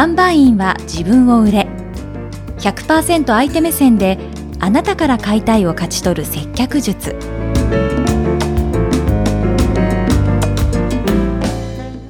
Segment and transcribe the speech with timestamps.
[0.00, 1.66] 販売員は自分を売れ
[2.56, 4.16] 100%相手目線で
[4.58, 7.14] あなたから買いたいを勝ち取る接客術。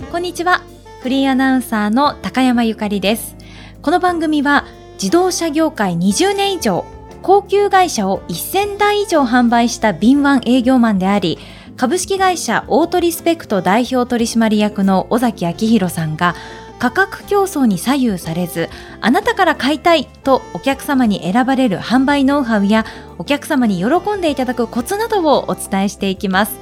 [0.09, 0.63] こんにちは。
[1.01, 3.35] フリーアナウンサーの高山ゆかりです。
[3.83, 6.85] この番組は自動車業界20年以上
[7.23, 11.41] 高級会社を1000台以上販売した敏腕営業マンであり
[11.77, 16.37] 株式会社オートリスペクト代表取締役の尾崎明弘さんが
[16.81, 18.69] 価格競争に左右されず
[19.03, 22.85] あなたから買いたいとお客様に選ばれる販売ノウハウや
[23.19, 26.53] お客様に喜んでいただくコツなどをお伝えしていきます。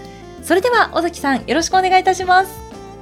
[0.43, 2.51] それでは尾崎さんよろしくお願いいたします。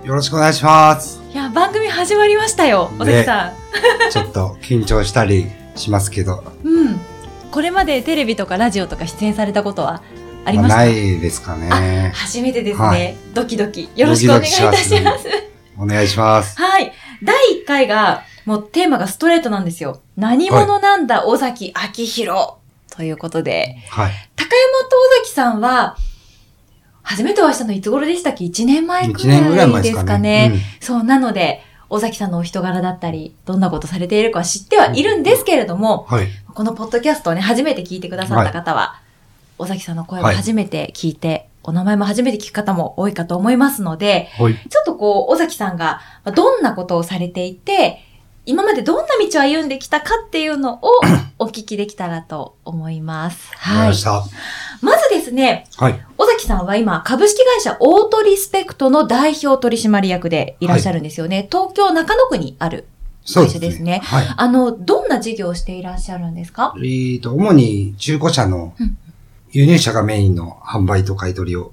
[0.05, 1.21] よろしくお願いします。
[1.33, 3.53] いや番組始まりましたよ尾崎さん、
[4.13, 7.01] ちょっと緊張したりしますけど、うん。
[7.51, 10.03] これまでテレビとかラジオとか出演されたことは
[10.45, 10.77] ありました？
[10.77, 12.13] ないですかね。
[12.15, 13.17] 初めてですね、はい。
[13.33, 13.89] ドキドキ。
[13.97, 15.27] よろしくお願いいたします。
[15.79, 16.59] お願いします。
[16.61, 16.93] はい。
[17.23, 20.01] 第1回が、もうテーマがストレートなんですよ。
[20.17, 22.55] 何者なんだ、尾崎明弘。
[22.91, 24.13] ということで、はい。
[24.37, 25.97] 高山と尾崎さんは、
[27.03, 30.51] 初めてお会いしたのいつ頃でしたっけ ?1 年前く1年ぐららいですすかね。
[30.51, 30.61] かね。
[30.81, 36.29] そう、なので、尾崎さんのお人柄だったり、どんなことされているかは知ってはいるんですけれども、うんはい。
[36.53, 39.01] このポッドキャストをね、初めて聞いてくださった方は、
[39.59, 44.55] 尾崎さんの声を初めて聞いて、お名前も初めて聞く方も多いかと思いますので、はい。
[44.55, 48.03] ちょっとこう、尾崎さんがまあどんなことをされていて、
[48.49, 50.81] 今までどんな道を歩んできたかっていうのを
[51.41, 53.49] お聞きできたらと思います。
[53.57, 53.95] はい
[54.83, 56.01] まずですね、はい。
[56.19, 61.49] 尾崎さんは今、株式会社オートリスペクトの代表取締役でいらっしゃるんですよね。
[61.51, 62.87] 東京中野区にある。
[63.35, 64.27] 会社ですねはい。
[64.37, 66.73] あの、どんな事業をしていらっしゃるんですか？
[66.79, 68.97] えーと、主に中古車のうん
[69.57, 71.73] 輸入車がメインの販売と買い取りを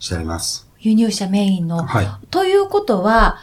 [0.00, 0.68] しております。
[0.80, 1.84] 輸入車メインの。
[1.84, 2.08] はい。
[2.32, 3.36] ということは、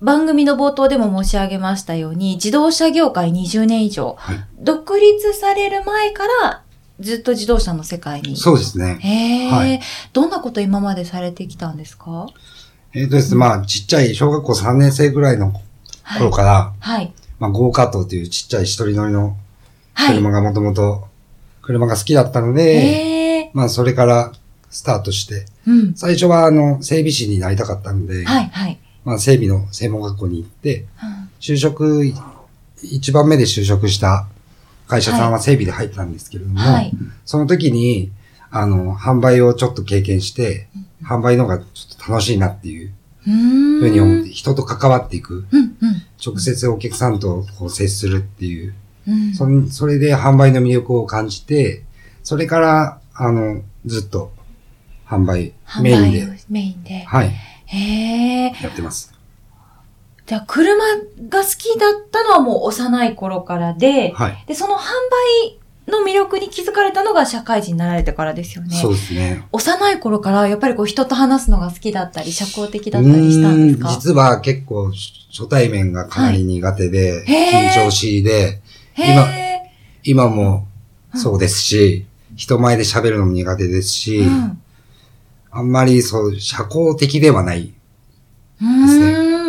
[0.00, 4.36] 番組の冒頭でも申し上げましたように、自動車業界20年以上、はい。
[4.58, 6.62] 独立される前から
[7.00, 8.38] ずっと自動車の世界に。
[8.38, 8.96] そうですね。
[9.00, 9.80] へえ、はい
[10.14, 12.28] どんなこと今までされてきたんですか？
[12.94, 15.52] えーとですね、まあ、ちっちゃい小学校3年生ぐらいの
[16.02, 16.22] はい。
[16.22, 17.12] 頃から、はい。
[17.38, 19.36] まあ、ゴーカートというちっちゃい一人乗りの
[19.92, 20.16] はい。
[20.16, 21.06] 車がもともと
[21.62, 23.25] 車が好きだったので、へえ。
[23.56, 24.32] まあ、それから
[24.68, 25.94] スタートして、うん。
[25.94, 28.78] 最初は、あの、整備士になりたかったので、はい、はい。
[29.02, 32.04] まあ、整備の専門学校に行って、うん就職、
[32.82, 34.26] 一番目で就職した
[34.88, 36.92] 会社さんは整備で入ったんですけれども、はい。
[37.24, 38.10] その時に、
[38.50, 40.68] あの、販売をちょっと経験して、
[41.02, 41.64] 販売の方がちょ
[41.94, 42.92] っと楽しいなっていう。
[43.24, 43.30] ふ
[43.86, 46.02] うに思って、人と関わっていく、うん、うん。
[46.24, 48.74] 直接お客さんとこう接するっていう、
[49.08, 51.84] うんそれで販売の魅力を感じて、
[52.22, 54.32] それから、あの、ずっと
[55.06, 57.04] 販売メインで、メインで。
[57.04, 57.32] はい、
[57.66, 58.52] へえ。
[58.62, 59.12] やってます。
[60.26, 60.74] じゃあ、車
[61.28, 64.44] が好きだったのはもう幼い頃からで、はい。
[64.46, 64.80] で、その販
[65.46, 68.74] 売の魅力に気づかれたのが社会人になられてからですよね。
[68.74, 69.46] そうですね。
[69.52, 73.88] 幼い頃からやっぱりこう人と話すのが好きだったり、社交的だったりしたんですか？
[73.90, 74.90] 実は結構
[75.30, 78.60] 初対面がかなり苦手で、へー緊張しいで、
[78.94, 79.72] へ今え。
[80.02, 80.66] 今も
[81.14, 82.04] そうですし、
[82.36, 84.62] 人前で喋るのも苦手ですし、うん。
[85.50, 87.72] あんまりそう、社交的ではない。
[88.60, 88.66] うー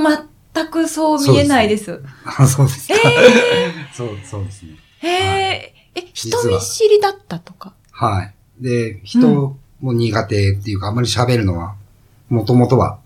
[0.02, 2.02] ん、全くそう見えないです。
[2.26, 2.94] あ そうですか。
[2.96, 3.00] へ
[3.94, 4.70] そう、そうですね。
[5.04, 5.08] え。
[5.08, 5.12] へ
[5.52, 5.74] え。
[5.96, 7.74] え、実は人見知りだったとか？
[7.92, 8.34] はい。
[8.60, 11.76] で、人も苦手っていうか、あんまり喋るのは、
[12.30, 13.00] もともとは、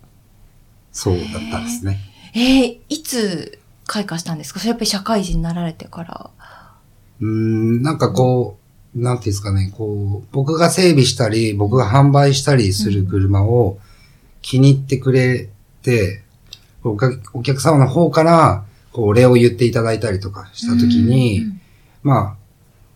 [0.91, 1.99] そうだったんですね。
[2.35, 4.59] えー、いつ開花したんですか？
[4.59, 6.29] それやっぱり社会人になられてから。
[7.19, 8.60] うーん、なんかこう、
[8.95, 13.79] なんていうんですかね、こう、僕が整備したり、僕が販売したりする車を
[14.41, 15.49] 気に入ってくれ
[15.81, 16.23] て、
[16.83, 21.61] お客お客様の方から、こう、お礼を言っていただいたりとかしたときに、うん
[22.03, 22.35] まあ、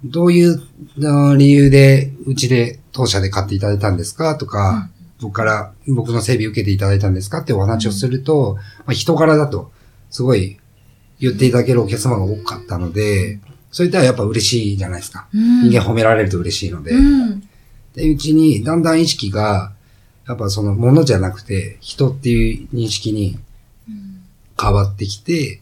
[0.04, 0.62] どういう
[1.04, 4.36] あ理由で、うちで、当社で買っていただいたんですか？
[4.36, 4.90] とか、
[5.22, 7.40] 僕から、僕の整備受けていただいたんですか？
[7.40, 9.72] ってお話をすると、まあ、人柄だと、
[10.10, 10.58] すごい
[11.20, 13.40] 言っていただけるお客様が多かったので、
[13.76, 15.28] そういったらやっぱ嬉しいじゃないですか。
[15.34, 16.92] うん人間褒められると嬉しいので。
[16.92, 17.42] うん。
[17.94, 19.74] で、うちにだんだん意識が、
[20.26, 23.38] やっぱそのものじゃなくて、人っていう認識に
[24.58, 25.60] 変わってきて、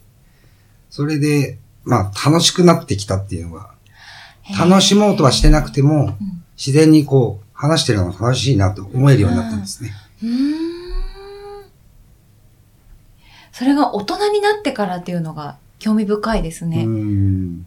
[0.92, 3.72] それで、まあ楽しくなってきたっていうのが、
[4.60, 9.92] 楽しもうとはしてなくても、うん自然にこう、話してるのが楽しいなと思えるようになったんですね。
[10.22, 10.54] うーん。
[13.52, 16.86] それが大人になってからっていうのが興味深いですうね。
[16.86, 17.66] ん。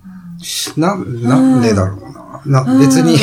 [0.76, 1.96] な、なんでだろ
[2.44, 2.64] うな。
[2.64, 3.16] な、別に、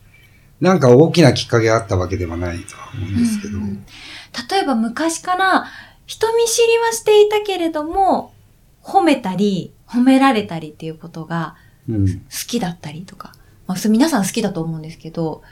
[0.60, 3.58] なんか大きなきっかけがあったわけではないとは思うんですけど。
[3.58, 3.84] うん
[4.50, 5.64] 例えば昔から
[6.06, 8.34] 人見知りはしていたけれども、
[8.82, 11.54] 褒めたり、褒められたりっていうことが
[11.88, 12.08] うん。
[12.08, 13.32] 好きだったりとか、
[13.66, 15.42] まあ、それ皆さん好きだと思うんですけど、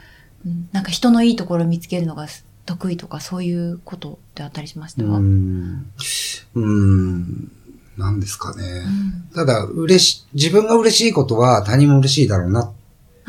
[0.44, 2.26] うんなんか人のいいところを見つけるのが
[2.66, 5.92] 得意とか、そういうことってあったりしました、ううんん。
[6.54, 7.52] うん。
[8.02, 8.84] なんですかね。
[9.34, 12.72] ただ、嬉し、自分が嬉しいことは他人も嬉しいだろうな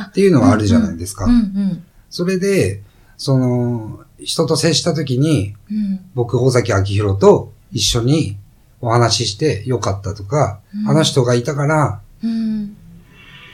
[0.01, 1.25] っていうのはあるじゃないですか。
[1.25, 1.83] うんうん
[2.13, 2.83] それで、
[3.17, 5.99] その、人と接した時に、うん。
[6.13, 8.37] 僕、大崎明宏と一緒に
[8.81, 10.89] お話ししてよかったとか、うん。
[10.91, 12.77] あの人がいたから、うん。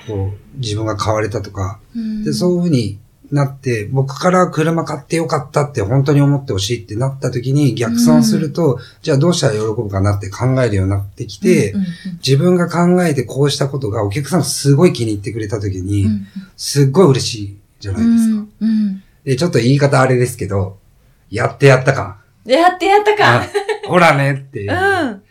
[0.06, 2.25] こう、自分が変われたとか、うん。
[2.25, 3.00] で、そういう風に
[3.31, 11.86] なって、僕から車買ってよかったって本当に思ってほしいってなった時に逆算すると、じゃあどうしたら喜ぶかなって考えるようになってきて、うんうん
[12.26, 16.28] 自分が考えてこうしたことがお客さんがすごい気に入ってくれた時に、うん
[16.58, 18.46] すっごい嬉しいじゃないですか。
[18.62, 20.78] うんうんで、ちょっと言い方あれですけど、
[21.30, 22.18] やってやったか。
[22.46, 23.48] やってやったかあ
[23.88, 24.72] ほらねってう。
[24.72, 25.22] ん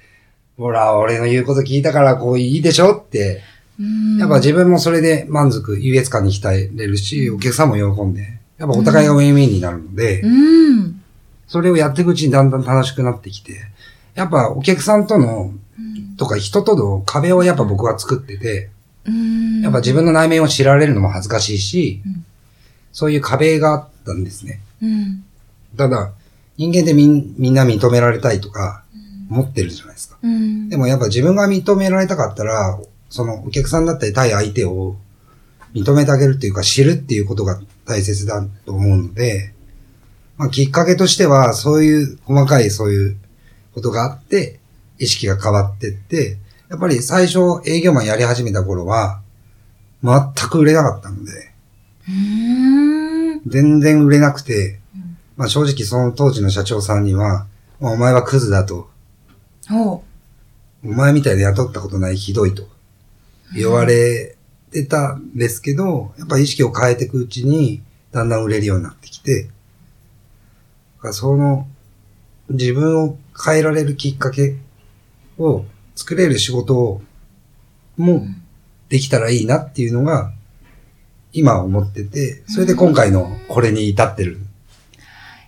[0.57, 3.43] ほら、俺の言うこと聞いたからこういいでしょって。
[3.79, 4.19] うん。
[4.19, 11.03] やっぱ自分もそれで満足、優越感に浸れるし、お客さんも喜んで、やっぱお互いがウィンウィンになるので、うん。
[11.47, 13.55] それをやっていくうちにだんだん楽しくなってきて、
[14.15, 15.53] やっぱお客さんとの、
[16.17, 18.71] とか人との壁をやっぱ僕は作ってて、
[19.07, 19.63] うん。
[19.63, 22.25] やっぱ自分の内面を知られるのも恥ずかしいしうん、
[22.93, 24.61] そういう壁があったんですね。
[24.83, 25.25] うん。
[25.77, 26.13] ただ、
[26.57, 28.83] 人間ってみんな認められたいとか、
[29.31, 30.19] 思ってるじゃないですか。
[30.23, 30.69] うん。
[30.69, 32.79] でもやっぱ自分が認められたかったら、
[33.09, 34.97] そのお客さんだったり対相手を
[35.75, 39.53] 認めてあげるっていうか知るっていうことが大切だと思うので、
[40.37, 43.17] まあきっかけとしてはそういう細かいそういう
[43.75, 44.61] ことがあって、
[44.99, 46.39] 意識が変わってって、
[46.69, 49.21] やっぱり最初営業マンやり始めた頃は、
[50.03, 50.21] 全
[50.51, 51.53] く売れなかったので、
[52.09, 53.43] うん。
[53.47, 57.47] 全然売れなくてうん、まあ正直その当時の社長さんには、
[57.81, 58.91] まあお前はクズだと、
[59.69, 60.05] ほ
[60.85, 62.69] お前みたいで雇ったことないひどいと
[63.55, 64.37] 言われ
[64.71, 69.49] てたんですけど、やっぱ意識を変えていくうちに、だんだん売れるようになってきて、
[71.13, 71.67] その、
[72.49, 74.57] 自分を変えられるきっかけ
[75.39, 75.65] を
[75.95, 77.03] 作れる仕事を、
[77.97, 78.27] も
[78.89, 80.33] できたらいいなっていうのが、
[81.33, 84.39] 今思ってて、それで今回のこれに至ってる。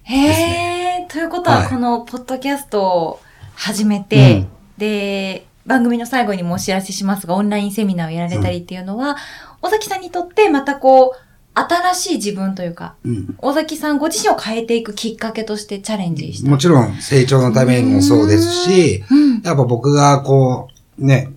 [0.02, 1.69] へえ、ということは、はい。
[1.69, 3.20] このポッドキャストを
[3.55, 9.17] 始めて、で、番組の最後にもお知らせしますが、オンラインセミナーをやられたりっていうのは、
[9.62, 16.51] 尾崎さんにとってまたこう、新しい自分というか、うん尾崎さんご自身を変えていくきっかけとしてチャレンジした。
[16.51, 19.43] もちろん成長のためにもそうですし、うん。
[19.43, 20.69] やっぱ僕がこ
[20.99, 21.33] う、ね、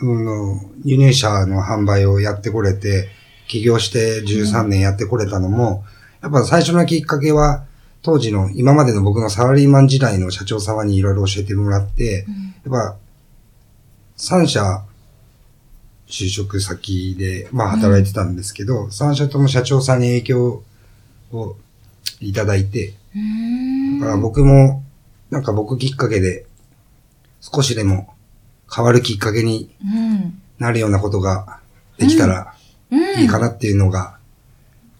[0.00, 3.08] うん、輸入車の販売をやってこれて、
[3.46, 5.84] 起業して13年やってこれたのも、
[6.22, 7.64] やっぱ最初のきっかけは、
[8.02, 12.26] 当時の今までの僕のサラリーマン時代の社長様にいろいろ教えてもらって、
[12.64, 12.96] やっぱ、
[14.18, 14.84] 3社
[16.06, 20.62] 就職先で、まあ働いてたんですけど、3社とも社長さんに影響
[21.32, 21.56] を
[22.20, 24.82] いただいて、うんだから僕も、
[25.30, 26.46] なんか僕きっかけで、
[27.40, 28.14] 少しでも
[28.74, 30.40] 変わるきっかけにうん。
[30.58, 31.60] なるようなことが
[31.98, 32.54] できたら
[32.90, 33.20] うん。
[33.20, 34.18] いいかなっていうのが、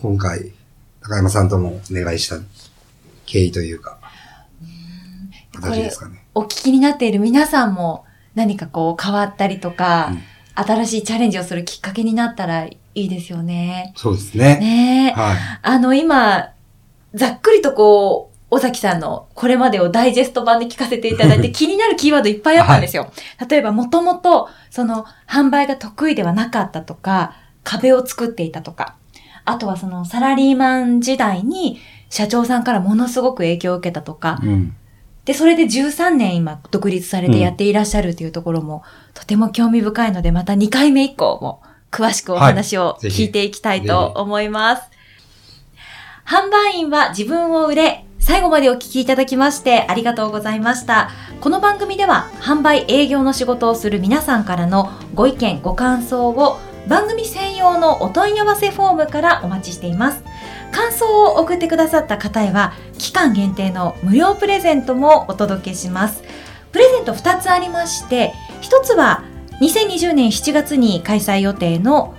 [0.00, 0.53] 今回、
[1.00, 2.37] 高山さんともお願いした
[3.26, 3.99] 経緯というか、
[5.55, 6.25] 形ですかね。
[6.34, 8.05] お聞きになっている皆さんも
[8.39, 10.23] 何かこう変わったりとか、うん
[10.61, 13.93] 新しいチャレンジをするきっかけになったらいいですよね。
[13.95, 14.59] そうですね。
[14.59, 15.21] ねえ。
[15.21, 15.37] はい。
[15.63, 16.51] あの、今、
[17.15, 23.13] ざっくりとこう、尾崎さんのこれまでをダイジェスト版で聞かせていただいて 気になるキーワードいっぱいあったんですよ。
[23.49, 28.97] 例えば、もともと、その、販売が得意ではなかったとか、壁を作っていたとか、
[29.45, 31.79] あとはその、サラリーマン時代に、
[32.11, 34.75] 社長さんからものすごく影響を受けたとか、うん。
[35.29, 38.82] で、それで13年今、独立されてやっていらっしゃるというところも、
[39.13, 44.85] とても興味深いので、また2回目以降も、詳しくお話を聞いていきたいと思います。
[46.25, 51.11] 販売員は自分を売れ、最後までお聞きいただきましてありがとうございました。
[51.43, 56.58] この番組では販売営業の仕事をする皆さんからのご意見、ご感想を
[56.89, 60.25] 番組専用のお問い合わせフォームからお待ちしています。
[60.72, 66.22] 感想を送ってくださった方へは期間限定の無料プレゼントもお届けします。
[66.72, 68.32] プレゼント2つありまして、
[68.63, 69.22] 1つは
[69.60, 72.15] 2020年7月に開催予定の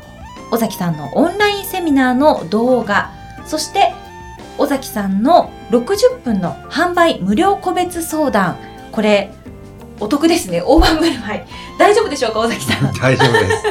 [0.51, 3.11] 尾崎さんのオンラインセミナーの動画、
[3.45, 3.93] そして
[4.57, 8.57] 尾崎さんの60分の販売無料個別相談。
[8.91, 9.31] これ、
[9.99, 10.61] お得ですね。
[10.65, 11.41] 大盤振る舞い。
[11.77, 12.93] 大丈夫でしょうか、尾崎さん？
[12.93, 13.63] 大丈夫です。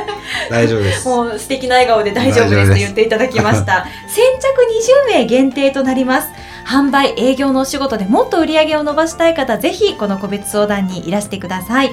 [0.51, 1.09] 大丈夫です。
[1.09, 3.87] もう素敵な笑顔で大丈夫ですと言っていただきました。
[4.09, 6.29] 先着20名限定となります。
[6.67, 11.91] 販売営業のお仕事でもっと売り上げを伸ばしたい方、ぜひこの個別相談にいらしてください。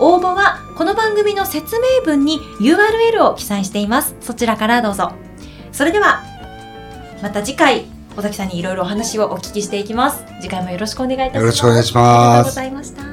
[0.00, 4.14] 応募はこの番組の説明文に URL を記載しています。
[4.20, 5.12] そちらからどうぞ。
[5.72, 6.22] それでは、
[7.22, 10.24] また次回、尾崎さんにいろいろお話をお聞きしていきます。
[10.40, 11.40] 次回もよろしくお願いいたします。
[11.40, 13.07] よろしくお願いしますありがとうございました。